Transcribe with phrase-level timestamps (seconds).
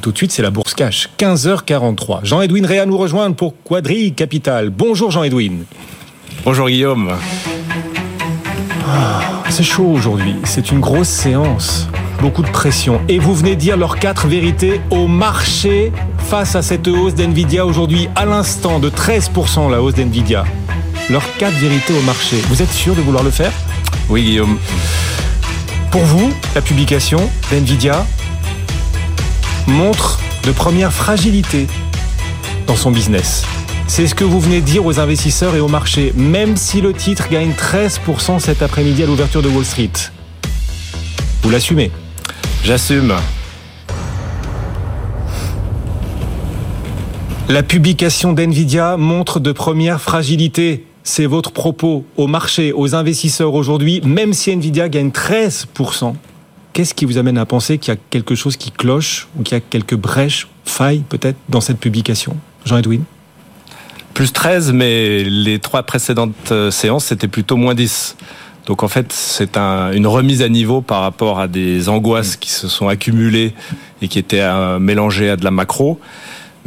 [0.00, 1.10] Et tout de suite, c'est la bourse cash.
[1.18, 2.20] 15h43.
[2.24, 4.70] Jean-Edwin Réa nous rejoint pour Quadri Capital.
[4.70, 5.64] Bonjour Jean-Edwin.
[6.42, 7.12] Bonjour Guillaume.
[8.88, 9.20] Ah,
[9.50, 10.36] c'est chaud aujourd'hui.
[10.44, 11.86] C'est une grosse séance.
[12.22, 13.02] Beaucoup de pression.
[13.10, 18.08] Et vous venez dire leurs quatre vérités au marché face à cette hausse d'NVIDIA aujourd'hui,
[18.16, 20.46] à l'instant de 13% la hausse d'NVIDIA.
[21.10, 22.38] Leurs quatre vérités au marché.
[22.48, 23.52] Vous êtes sûr de vouloir le faire?
[24.08, 24.56] Oui Guillaume.
[25.90, 27.18] Pour vous, la publication
[27.52, 28.06] d'NVIDIA
[29.70, 31.66] montre de première fragilité
[32.66, 33.44] dans son business.
[33.86, 36.92] C'est ce que vous venez de dire aux investisseurs et au marché, même si le
[36.92, 39.90] titre gagne 13% cet après-midi à l'ouverture de Wall Street.
[41.42, 41.90] Vous l'assumez?
[42.64, 43.14] J'assume.
[47.48, 50.86] La publication d'NVIDIA montre de première fragilité.
[51.02, 56.14] C'est votre propos au marché, aux investisseurs aujourd'hui, même si NVIDIA gagne 13%.
[56.72, 59.56] Qu'est-ce qui vous amène à penser qu'il y a quelque chose qui cloche ou qu'il
[59.56, 63.02] y a quelques brèches, failles peut-être dans cette publication Jean-Edwin?
[64.14, 68.16] Plus 13, mais les trois précédentes euh, séances, c'était plutôt moins 10.
[68.66, 72.50] Donc en fait, c'est un, une remise à niveau par rapport à des angoisses qui
[72.50, 73.54] se sont accumulées
[74.02, 75.98] et qui étaient euh, mélangées à de la macro.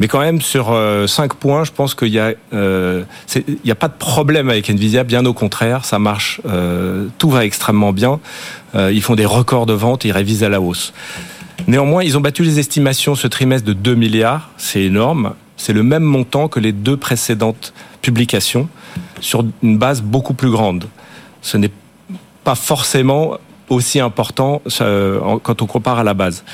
[0.00, 3.04] Mais quand même, sur euh, cinq points, je pense qu'il y a, euh,
[3.36, 5.04] il n'y a pas de problème avec Nvidia.
[5.04, 6.40] Bien au contraire, ça marche.
[6.46, 8.18] Euh, tout va extrêmement bien.
[8.74, 10.04] Euh, ils font des records de vente.
[10.04, 10.92] Ils révisent à la hausse.
[11.68, 14.50] Néanmoins, ils ont battu les estimations ce trimestre de 2 milliards.
[14.56, 15.34] C'est énorme.
[15.56, 18.68] C'est le même montant que les deux précédentes publications
[19.20, 20.86] sur une base beaucoup plus grande.
[21.40, 21.70] Ce n'est
[22.42, 23.38] pas forcément
[23.68, 24.60] aussi important
[25.42, 26.44] quand on compare à la base.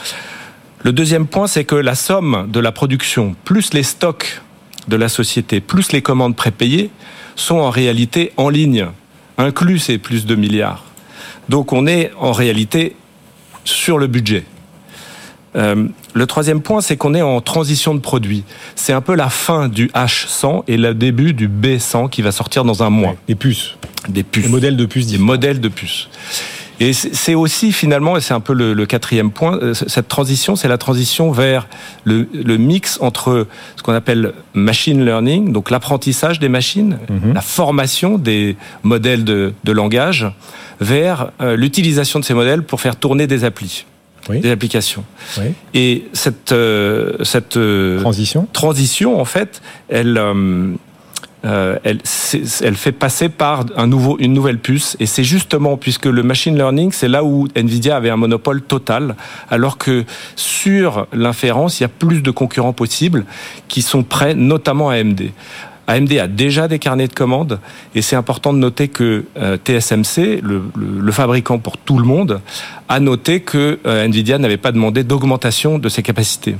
[0.82, 4.40] Le deuxième point, c'est que la somme de la production, plus les stocks
[4.88, 6.90] de la société, plus les commandes prépayées,
[7.36, 8.86] sont en réalité en ligne,
[9.36, 10.84] inclus ces plus de milliards.
[11.50, 12.96] Donc on est en réalité
[13.64, 14.44] sur le budget.
[15.56, 18.44] Euh, le troisième point, c'est qu'on est en transition de produit.
[18.74, 22.64] C'est un peu la fin du H100 et le début du B100 qui va sortir
[22.64, 23.16] dans un mois.
[23.26, 23.74] Des puces.
[24.08, 24.44] Des puces.
[24.44, 25.08] Des modèles de puces.
[25.08, 26.08] Des modèles de puces.
[26.80, 30.56] Et c'est aussi finalement, et c'est un peu le, le, quatrième point, euh, cette transition,
[30.56, 31.68] c'est la transition vers
[32.04, 33.46] le, le, mix entre
[33.76, 37.34] ce qu'on appelle machine learning, donc l'apprentissage des machines, mmh.
[37.34, 40.26] la formation des modèles de, de langage,
[40.80, 43.84] vers euh, l'utilisation de ces modèles pour faire tourner des applis.
[44.28, 44.40] Oui.
[44.40, 45.02] des applications.
[45.38, 45.46] Oui.
[45.72, 47.58] Et cette, euh, cette
[48.00, 50.74] transition, transition, en fait, elle, euh,
[51.44, 54.96] euh, elle, fait passer par une nouvelle puce.
[55.00, 59.16] Et c'est justement puisque le machine learning, c'est là où Nvidia avait un monopole total,
[59.48, 60.04] alors que
[60.36, 63.24] sur l'inférence, il y a plus de concurrents possibles
[63.68, 65.30] qui sont prêts, notamment AMD.
[65.86, 67.58] AMD a déjà des carnets de commandes
[67.94, 72.40] et c'est important de noter que euh, TSMC, le, fabricant pour tout le monde,
[72.88, 76.56] a noté que euh, Nvidia n'avait pas demandé d'augmentation de ses capacités.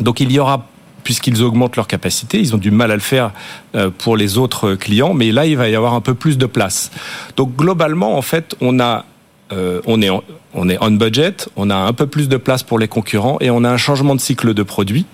[0.00, 0.66] Donc il y aura
[1.08, 2.38] puisqu'ils augmentent leur capacité.
[2.38, 3.30] Ils ont du mal à le faire
[3.74, 6.44] euh, pour les autres clients, mais là, il va y avoir un peu plus de
[6.44, 6.90] place.
[7.34, 9.06] Donc globalement, en fait, on a
[9.50, 12.62] euh, on est en, on est on budget, on a un peu plus de place
[12.62, 15.06] pour les concurrents et on a un changement de cycle de produit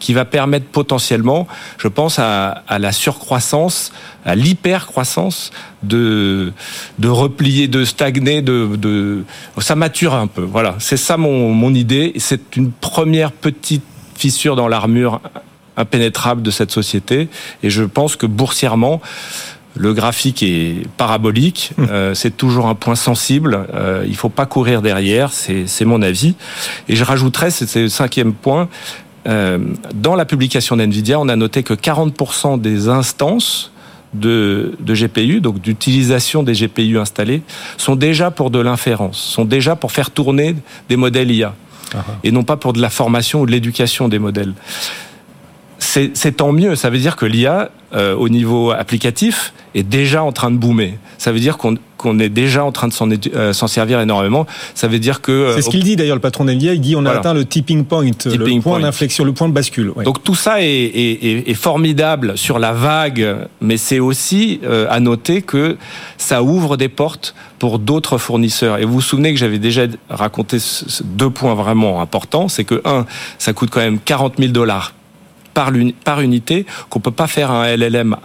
[0.00, 1.46] qui va permettre potentiellement,
[1.76, 3.92] je pense, à, la surcroissance,
[4.24, 5.50] à l'hypercroissance
[5.82, 6.54] de
[6.98, 9.24] de replier, de stagner, de, de
[9.58, 10.40] ça mature un peu.
[10.40, 12.14] Voilà, c'est ça mon mon idée.
[12.16, 13.84] C'est une première petite
[14.16, 15.20] fissure dans l'armure
[15.76, 17.28] impénétrable de cette société.
[17.62, 19.00] Et je pense que boursièrement,
[19.76, 24.46] le graphique est parabolique, euh, c'est toujours un point sensible, euh, il ne faut pas
[24.46, 26.36] courir derrière, c'est mon avis.
[26.88, 28.68] Et je rajouterais, c'est le cinquième point,
[29.26, 29.58] euh,
[29.94, 33.72] dans la publication d'NVIDIA, on a noté que 40% des instances
[34.12, 37.42] de, de GPU, donc d'utilisation des GPU installés,
[37.76, 40.54] sont déjà pour de l'inférence, sont déjà pour faire tourner
[40.88, 41.54] des modèles IA
[42.22, 44.54] et non pas pour de la formation ou de l'éducation des modèles.
[46.14, 46.76] C'est tant mieux.
[46.76, 50.94] Ça veut dire que l'IA, euh, au niveau applicatif, est déjà en train de boomer.
[51.18, 54.46] Ça veut dire qu'on qu'on est déjà en train de s'en euh, servir énormément.
[54.74, 56.74] Ça veut dire que euh, c'est ce qu'il dit d'ailleurs le patron d'NVIDIA.
[56.74, 59.90] Il dit on a atteint le tipping point, le point d'inflexion, le point de bascule.
[60.04, 64.60] Donc tout ça est, est, est, formidable sur la vague, mais c'est aussi
[64.90, 65.78] à noter que
[66.18, 68.78] ça ouvre des portes pour d'autres fournisseurs.
[68.78, 70.58] Et vous vous souvenez que j'avais déjà raconté
[71.04, 72.48] deux points vraiment importants.
[72.48, 73.06] C'est que un,
[73.38, 74.92] ça coûte quand même 40 000 dollars
[75.54, 78.16] par, unité, qu'on peut pas faire un LLM,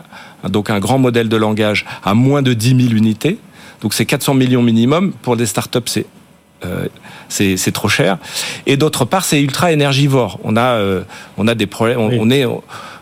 [0.49, 3.37] donc un grand modèle de langage, à moins de 10 000 unités.
[3.81, 5.13] Donc c'est 400 millions minimum.
[5.21, 6.05] Pour des startups, c'est
[6.65, 6.87] euh,
[7.29, 8.17] c'est trop cher.
[8.65, 10.39] Et d'autre part, c'est ultra énergivore.
[10.43, 11.03] On a, euh,
[11.37, 11.99] on a des problèmes.
[11.99, 12.45] on est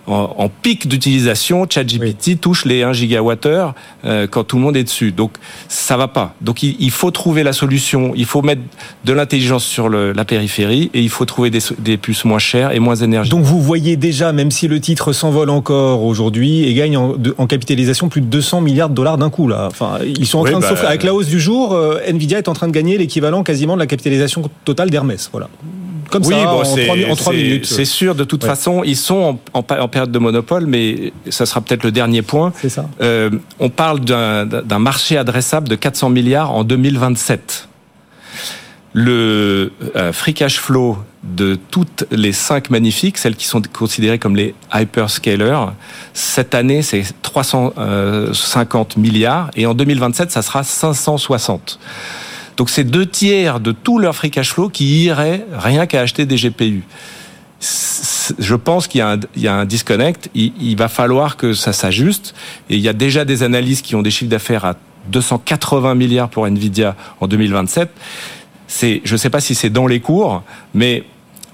[0.08, 3.76] en, pic d'utilisation, ChatGPT touche les 1 gigawattheure
[4.06, 5.12] euh, quand tout le monde est dessus.
[5.12, 5.34] Donc
[5.68, 6.34] ça va pas.
[6.42, 8.14] Donc il, faut trouver la solution.
[8.16, 8.62] Il faut mettre
[9.06, 12.96] de l'intelligence sur la périphérie et il faut trouver des, puces moins chères et moins
[12.96, 13.38] énergétiques.
[13.38, 18.10] Donc vous voyez déjà, même si le titre s'envole encore aujourd'hui et gagne en, capitalisation
[18.10, 19.68] plus de 200 milliards de dollars d'un coup là.
[19.68, 22.48] Enfin, ils sont en train de bah, Avec la hausse du jour, euh, Nvidia est
[22.48, 25.30] en train de gagner l'équivalent quasiment de la capitalisation totale d'Hermès.
[25.32, 25.50] Voilà
[26.10, 27.66] comme oui, ça en, trois, minutes.
[27.66, 31.84] C'est sûr, de toute façon, ils sont en, période de monopole, mais ça sera peut-être
[31.84, 32.54] le dernier point.
[32.60, 32.90] C'est ça.
[33.02, 37.68] Euh, on parle d'un marché adressable de 400 milliards en 2027.
[38.94, 44.36] Le euh, free cash flow de toutes les cinq magnifiques, celles qui sont considérées comme
[44.36, 45.74] les hyperscalers,
[46.14, 51.80] cette année c'est 350 milliards et en 2027 ça sera 560.
[52.58, 56.26] Donc c'est deux tiers de tout leur free cash flow qui irait rien qu'à acheter
[56.26, 56.84] des GPU.
[58.40, 59.00] Je pense qu'il
[59.38, 60.30] y, a un disconnect.
[60.36, 62.36] Il, va falloir que ça s'ajuste.
[62.70, 64.76] Et il y a déjà des analyses qui ont des chiffres d'affaires à
[65.10, 67.90] 280 milliards pour Nvidia en 2027.
[68.68, 70.44] C'est, je ne sais pas si c'est dans les cours,
[70.74, 71.06] mais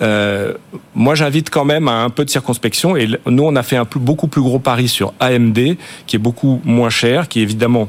[0.01, 0.53] euh,
[0.95, 2.95] moi, j'invite quand même à un peu de circonspection.
[2.97, 5.59] Et nous, on a fait un beaucoup plus gros pari sur AMD,
[6.07, 7.87] qui est beaucoup moins cher, qui est évidemment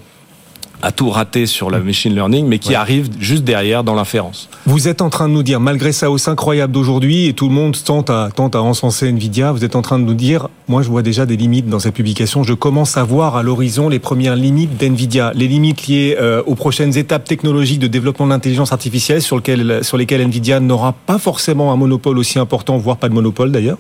[0.85, 4.51] a tout raté sur la machine learning, mais qui arrive juste derrière dans l'inférence.
[4.67, 7.55] Vous êtes en train de nous dire, malgré sa hausse incroyable d'aujourd'hui, et tout le
[7.55, 10.83] monde tente à, tente à encenser Nvidia, vous êtes en train de nous dire, moi
[10.83, 13.99] je vois déjà des limites dans cette publication, je commence à voir à l'horizon les
[13.99, 18.73] premières limites d'Nvidia, les limites liées euh, aux prochaines étapes technologiques de développement de l'intelligence
[18.73, 23.09] artificielle sur, lequel, sur lesquelles Nvidia n'aura pas forcément un monopole aussi important, voire pas
[23.09, 23.79] de monopole d'ailleurs.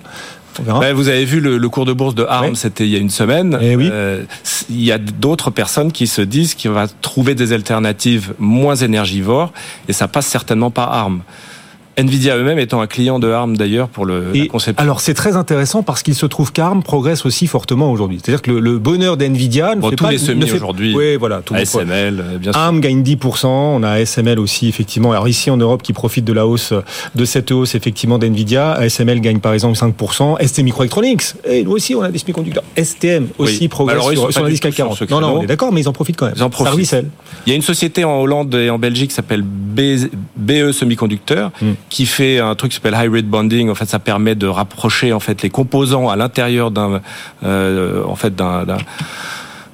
[0.62, 3.10] Ben, vous avez vu le, cours de bourse de ARM, c'était il y a une
[3.10, 3.58] semaine.
[3.60, 4.24] Eh euh,
[4.70, 9.52] il y a d'autres personnes qui se disent qu'il va trouver des alternatives moins énergivores
[9.88, 11.22] et ça passe certainement par ARM.
[11.96, 14.80] Nvidia eux-mêmes étant un client de ARM d'ailleurs pour le concept.
[14.80, 18.20] Alors c'est très intéressant parce qu'il se trouve qu'ARM progresse aussi fortement aujourd'hui.
[18.22, 20.94] C'est-à-dire que le, bonheur d'Nvidia ne fait tous les semis aujourd'hui.
[20.94, 21.42] Oui, voilà.
[21.42, 22.60] Tout ASML, bien sûr.
[22.60, 23.46] ARM gagne 10%.
[23.46, 25.12] On a ASML aussi effectivement.
[25.12, 26.72] Alors ici en Europe qui profite de la hausse
[27.14, 28.72] de cette hausse effectivement d'Nvidia.
[28.72, 30.44] ASML gagne par exemple 5%.
[30.44, 31.34] ST Microelectronics.
[31.48, 32.64] Et nous aussi on a des semi-conducteurs.
[32.76, 35.10] STM aussi progresse sur, sur l'indice CAC 40.
[35.10, 36.34] Non non, on est d'accord, mais ils en profitent quand même.
[36.36, 36.96] Ils en profitent.
[37.46, 41.52] Il y a une société en Hollande et en Belgique qui s'appelle BE Semiconducteurs.
[41.62, 43.70] Hmm qui fait un truc qui s'appelle hybrid bonding.
[43.70, 47.00] En fait, ça permet de rapprocher en fait les composants à l'intérieur d'un
[47.44, 48.64] euh, en fait d'un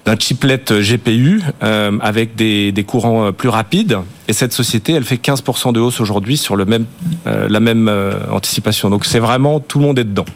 [0.05, 3.99] d'un chiplet GPU euh, avec des, des, courants euh, plus rapides.
[4.29, 6.85] Et cette société, elle fait 15% de hausse aujourd'hui sur le même,
[7.27, 7.91] euh, la même
[8.31, 8.91] anticipation.
[8.91, 10.27] Donc c'est vraiment tout le monde est dedans.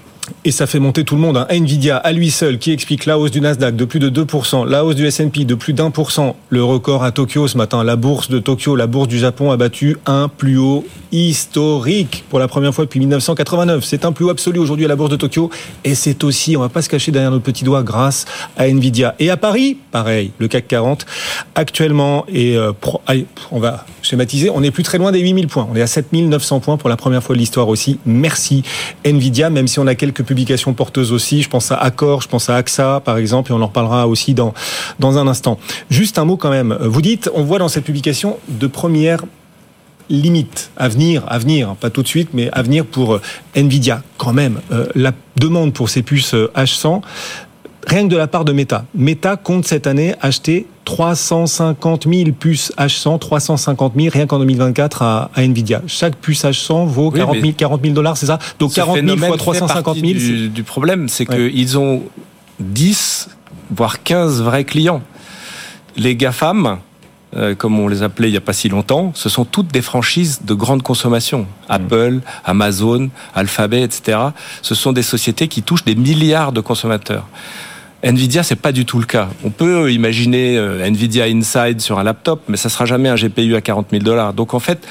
[0.47, 1.39] Et ça fait monter tout le monde.
[1.39, 1.47] Hein.
[1.49, 4.85] Nvidia, à lui seul, qui explique la hausse du Nasdaq de plus de 2%, la
[4.85, 6.37] hausse du S&P de plus d'un pour cent.
[6.51, 9.57] Le record à Tokyo ce matin, la bourse de Tokyo, la bourse du Japon a
[9.57, 13.85] battu un plus haut historique pour la première fois depuis 1989.
[13.85, 15.49] C'est un plus haut absolu aujourd'hui à la bourse de Tokyo.
[15.83, 18.27] Et c'est aussi, on va pas se cacher derrière notre petit doigt, grâce
[18.59, 19.15] à Nvidia.
[19.21, 21.07] Et à Paris, pareil, le CAC 40,
[21.55, 22.73] actuellement, et euh,
[23.51, 25.67] on va schématiser, on n'est plus très loin des 8000 points.
[25.73, 27.99] On est à 7900 points pour la première fois de l'histoire aussi.
[28.05, 28.63] Merci
[29.05, 31.43] Nvidia, même si on a quelques publications porteuses aussi.
[31.43, 34.35] Je pense à Accor, je pense à AXA, par exemple, et on en reparlera aussi
[34.35, 34.53] dans,
[34.99, 35.59] dans un instant.
[35.91, 36.77] Juste un mot quand même.
[36.81, 39.21] Vous dites, on voit dans cette publication de premières
[40.11, 43.21] limites à venir, à venir, pas tout de suite, mais à venir pour euh,
[43.55, 44.03] Nvidia.
[44.19, 47.01] Quand même, euh, la demande pour ces puces H100, euh,
[47.87, 48.85] rien que de la part de Meta.
[48.95, 55.31] Meta compte cette année acheter 350 000 puces H100, 350 000 rien qu'en 2024 à,
[55.37, 55.83] Nvidia.
[55.87, 58.39] Chaque puce H100 vaut 40 000, 40 000 dollars, c'est ça?
[58.59, 60.13] Donc 40 000 fois 350 000.
[60.13, 62.03] Du, du problème, c'est qu'ils ont
[62.61, 63.31] 10,
[63.71, 65.03] voire 15 vrais clients.
[65.97, 66.79] Les GAFAM,
[67.37, 69.83] euh, comme on les appelait il n'y a pas si longtemps, ce sont toutes des
[69.83, 71.41] franchises de grande consommation.
[71.41, 71.47] Mmh.
[71.69, 74.19] Apple, Amazon, Alphabet, etc.
[74.63, 77.27] Ce sont des sociétés qui touchent des milliards de consommateurs.
[78.05, 79.29] Nvidia, c'est pas du tout le cas.
[79.45, 83.61] On peut imaginer Nvidia Inside sur un laptop, mais ça sera jamais un GPU à
[83.61, 84.35] 40 000 dollars.
[84.35, 84.87] Donc en fait,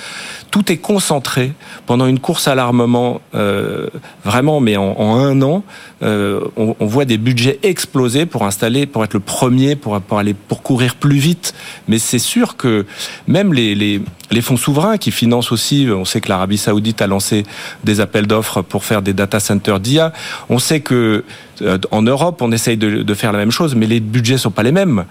[0.54, 1.52] tout est concentré
[1.88, 3.88] pendant une course à l'armement, euh,
[4.24, 5.64] vraiment, mais en, un an,
[6.04, 10.62] euh, on, voit des budgets exploser pour installer, pour être le premier, pour, aller, pour
[10.62, 11.56] courir plus vite.
[11.88, 12.86] Mais c'est sûr que
[13.28, 17.46] même les, les, fonds souverains qui financent aussi, on sait que l'Arabie Saoudite a lancé
[17.84, 20.14] des appels d'offres pour faire des data centers d'IA.
[20.50, 21.24] On sait que
[21.64, 24.52] euh, en Europe, on essaye de, de faire la même chose, mais les budgets sont
[24.52, 25.06] pas les mêmes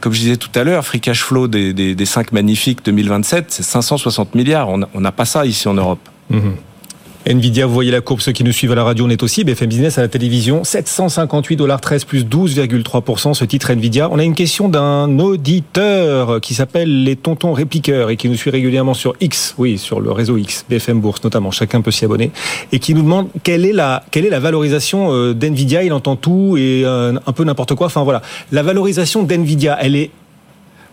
[0.00, 3.46] comme je disais tout à l'heure, free cash flow des, des, des 5 magnifiques 2027,
[3.50, 4.68] c'est 560 milliards.
[4.68, 6.08] On n'a pas ça ici en Europe.
[6.30, 6.56] Mhm.
[7.26, 9.44] Nvidia, vous voyez la courbe, ceux qui nous suivent à la radio, on est aussi.
[9.44, 13.32] BFM Business à la télévision, 758 dollars 13 plus 12,3%.
[13.32, 14.10] Ce titre Nvidia.
[14.10, 18.50] On a une question d'un auditeur qui s'appelle les tontons répliqueurs et qui nous suit
[18.50, 21.50] régulièrement sur X, oui, sur le réseau X, BFM Bourse notamment.
[21.50, 22.30] Chacun peut s'y abonner
[22.72, 25.82] et qui nous demande quelle est la quelle est la valorisation euh, d'Nvidia.
[25.82, 27.86] Il entend tout et euh, un peu n'importe quoi.
[27.86, 28.20] Enfin voilà,
[28.52, 30.10] la valorisation d'Nvidia, elle est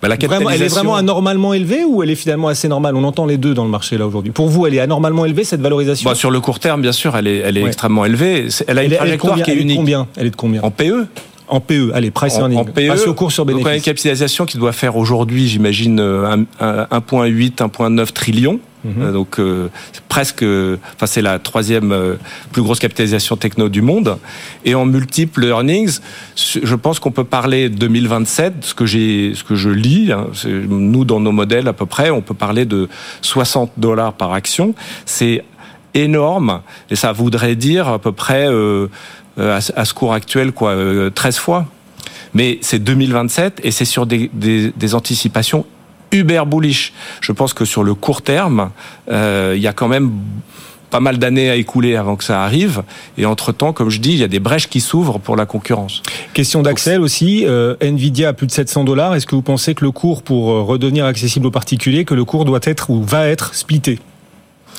[0.01, 0.07] bah,
[0.53, 2.95] elle est vraiment anormalement élevée ou elle est finalement assez normale?
[2.95, 4.31] On entend les deux dans le marché là aujourd'hui.
[4.31, 6.09] Pour vous, elle est anormalement élevée cette valorisation?
[6.09, 8.47] Bah, Sur le court terme, bien sûr, elle est, elle est extrêmement élevée.
[8.67, 9.77] Elle a une trajectoire qui est unique.
[9.77, 10.07] Combien?
[10.17, 10.61] Elle est de combien?
[10.61, 11.07] En PE
[11.51, 12.59] en PE, allez, price earning.
[12.59, 13.65] En PE, ratio cours sur bénéfice.
[13.65, 18.59] Donc, une capitalisation qui doit faire aujourd'hui, j'imagine, 1,8, euh, 1,9 trillion.
[18.83, 19.01] Mhm.
[19.01, 19.69] Euh, donc euh,
[20.09, 22.15] presque, enfin c'est la troisième euh,
[22.51, 24.17] plus grosse capitalisation techno du monde.
[24.65, 25.99] Et en multiples earnings,
[26.35, 31.05] je pense qu'on peut parler 2027, ce que j'ai, ce que je lis, hein, nous
[31.05, 32.89] dans nos modèles à peu près, on peut parler de
[33.21, 34.73] 60 dollars par action.
[35.05, 35.43] C'est
[35.93, 38.47] énorme et ça voudrait dire à peu près
[39.37, 40.75] à, ce cours actuel quoi,
[41.13, 41.65] 13 fois.
[42.33, 45.65] Mais c'est 2027 et c'est sur des, des, des anticipations
[46.11, 46.93] uber bullish.
[47.21, 48.71] Je pense que sur le court terme,
[49.09, 50.11] euh, il y a quand même
[50.91, 52.83] pas mal d'années à écouler avant que ça arrive.
[53.17, 56.03] Et entre-temps, comme je dis, il y a des brèches qui s'ouvrent pour la concurrence.
[56.33, 57.45] Question d'Axel aussi.
[57.47, 59.15] Euh, Nvidia a plus de 700 dollars.
[59.15, 62.25] Est-ce que vous pensez que le cours, pour euh, redevenir accessible aux particuliers, que le
[62.25, 63.99] cours doit être ou va être splitté?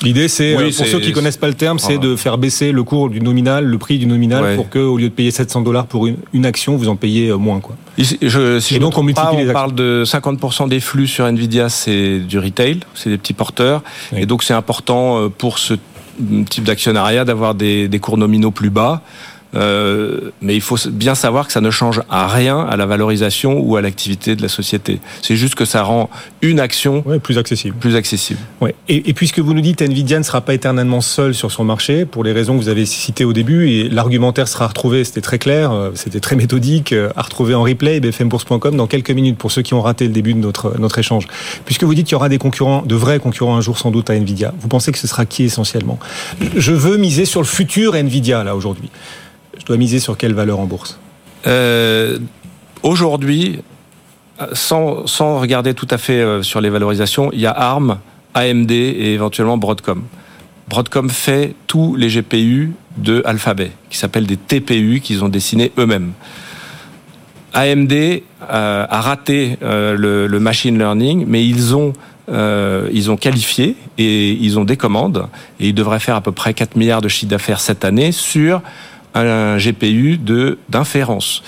[0.02, 2.82] L'idée, c'est, euh, pour ceux qui connaissent pas le terme, c'est de faire baisser le
[2.82, 5.87] cours du nominal, le prix du nominal, pour que, au lieu de payer 700 dollars
[5.87, 7.76] pour une, action, vous en payez euh, moins, quoi.
[7.99, 12.18] Je, si Et donc, on, multiplie on parle de 50% des flux sur Nvidia, c'est
[12.18, 13.82] du retail, c'est des petits porteurs.
[14.16, 15.75] Et donc, c'est important euh, pour ce
[16.49, 19.02] type d'actionnariat d'avoir des, des cours nominaux plus bas.
[19.54, 23.61] Euh, mais il faut bien savoir que ça ne change à rien à la valorisation
[23.61, 25.00] ou à l'activité de la société.
[25.21, 26.09] C'est juste que ça rend
[26.40, 27.76] une action plus accessible.
[27.76, 28.40] Plus accessible.
[28.61, 28.75] Ouais.
[28.88, 32.04] Et, et, puisque vous nous dites Nvidia ne sera pas éternellement seul sur son marché,
[32.06, 35.38] pour les raisons que vous avez citées au début, et l'argumentaire sera retrouvé, c'était très
[35.38, 39.52] clair, euh, c'était très méthodique, euh, à retrouver en replay, bfmbourse.com dans quelques minutes pour
[39.52, 41.26] ceux qui ont raté le début de notre, notre échange.
[41.64, 44.11] Puisque vous dites qu'il y aura des concurrents, de vrais concurrents un jour sans doute
[44.11, 45.99] à Nvidia, vous pensez que ce sera qui essentiellement?
[46.56, 48.90] Je veux miser sur le futur Nvidia là aujourd'hui
[49.62, 50.99] je dois miser sur quelle valeur en bourse
[51.47, 52.19] euh,
[52.83, 53.61] Aujourd'hui,
[54.54, 57.99] sans, sans, regarder tout à fait euh, sur les valorisations, il y a ARM,
[58.35, 60.02] AMD et éventuellement Broadcom.
[60.69, 66.12] Broadcom fait tous les GPU de Alphabet, qui s'appellent des TPU qu'ils ont dessinés eux-mêmes.
[67.54, 68.21] AMD euh,
[68.90, 71.92] a raté le, machine learning, mais ils ont
[72.28, 75.28] ils ont qualifié et ils ont des commandes
[75.61, 78.62] et ils devraient faire à peu près 4 milliards de chiffre d'affaires cette année sur
[79.14, 81.42] un GPU de d'inférence.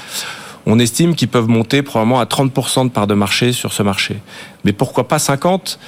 [0.67, 4.17] On estime qu'ils peuvent monter probablement à 30% de part de marché sur ce marché.
[4.65, 5.79] Mais pourquoi pas 50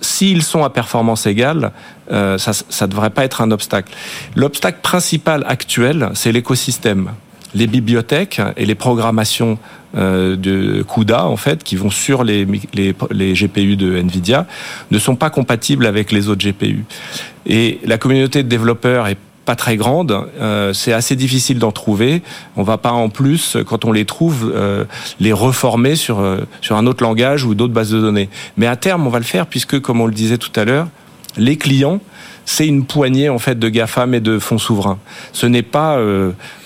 [0.00, 1.72] S'ils sont à performance égale,
[2.10, 2.52] euh, ça
[2.86, 3.92] ne devrait pas être un obstacle.
[4.34, 7.10] L'obstacle principal actuel, c'est l'écosystème.
[7.52, 9.58] Les bibliothèques et les programmations
[9.96, 14.46] euh, de CUDA, en fait, qui vont sur les, les, les, GPU de NVIDIA,
[14.92, 16.84] ne sont pas compatibles avec les autres GPU.
[17.44, 22.22] Et la communauté de développeurs est pas très grande, euh, c'est assez difficile d'en trouver.
[22.56, 24.84] On va pas en plus, quand on les trouve, euh,
[25.18, 28.28] les reformer sur euh, sur un autre langage ou d'autres bases de données.
[28.56, 30.88] Mais à terme, on va le faire puisque, comme on le disait tout à l'heure,
[31.36, 32.00] les clients
[32.46, 34.98] c'est une poignée en fait de GAFAM et de fonds souverains.
[35.32, 35.98] Ce n'est pas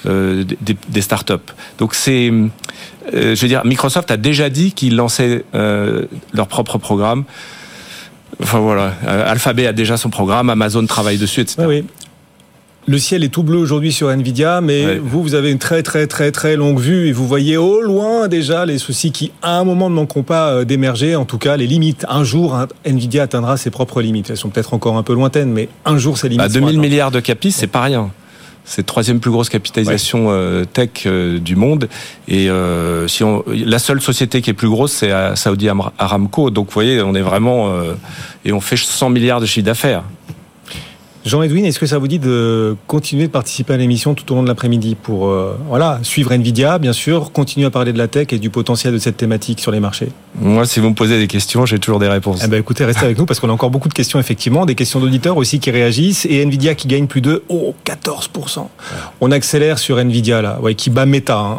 [0.05, 1.35] des, des startups.
[1.77, 2.33] Donc c'est,
[3.13, 7.25] je veux dire, Microsoft a déjà dit qu'ils lançaient leur propre programme.
[8.43, 11.83] Enfin voilà, Alphabet a déjà son programme, Amazon travaille dessus, etc.
[12.87, 16.07] le ciel est tout bleu aujourd'hui sur Nvidia, mais vous, vous avez une très très
[16.07, 19.65] très très longue vue et vous voyez au loin déjà les soucis qui, à un
[19.65, 21.17] moment, ne manqueront pas euh, d'émerger.
[21.17, 22.05] En tout cas, les limites.
[22.09, 24.31] Un jour, Nvidia atteindra ses propres limites.
[24.31, 26.45] Elles sont peut-être encore un peu lointaines, mais un jour, ces limites.
[26.45, 28.11] À 2000 milliards de capis, c'est pas rien.
[28.67, 31.89] C'est la troisième plus grosse capitalisation euh, tech euh, du monde.
[32.29, 32.49] Et
[33.07, 36.51] si on, la seule société qui est plus grosse, c'est Saudi Aramco.
[36.51, 37.75] Donc, vous voyez, on est vraiment
[38.45, 40.03] et on fait 100 milliards de chiffre d'affaires.
[41.25, 44.43] Jean-Edwin, est-ce que ça vous dit de continuer de participer à l'émission tout au long
[44.43, 48.29] de l'après-midi pour euh, voilà, suivre Nvidia, bien sûr, continuer à parler de la tech
[48.33, 50.11] et du potentiel de cette thématique sur les marchés?
[50.41, 52.43] Moi, si vous me posez des questions, j'ai toujours des réponses.
[52.45, 54.75] Eh ben, écoutez, restez avec nous parce qu'on a encore beaucoup de questions, effectivement, des
[54.75, 58.67] questions d'auditeurs aussi qui réagissent et Nvidia qui gagne plus de oh, 14%.
[59.21, 61.39] On accélère sur Nvidia là, ouais, qui bat Meta.
[61.39, 61.59] Hein.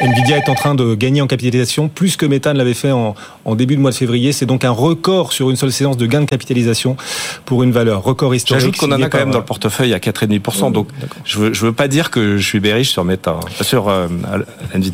[0.00, 3.14] Nvidia est en train de gagner en capitalisation plus que Meta ne l'avait fait en,
[3.44, 4.32] en début de mois de février.
[4.32, 6.96] C'est donc un record sur une seule séance de gain de capitalisation
[7.44, 8.60] pour une valeur record historique.
[8.60, 10.70] J'ajoute qu'on en a quand même dans le portefeuille à 4,5%.
[10.70, 10.88] donc
[11.24, 13.62] je veux, je veux pas dire que je suis bearish sur Meta, hein.
[13.62, 14.06] sur euh,
[14.74, 14.90] Nvidia.